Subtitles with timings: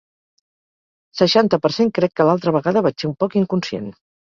[1.17, 3.97] Seixanta per cent Crec que l’altra vegada vaig ser un poc inconscient.